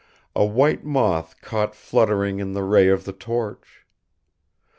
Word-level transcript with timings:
A 0.35 0.43
white 0.43 0.83
moth 0.83 1.39
caught 1.41 1.75
fluttering 1.75 2.39
in 2.39 2.53
the 2.53 2.63
ray 2.63 2.87
of 2.87 3.05
the 3.05 3.13
torch. 3.13 3.85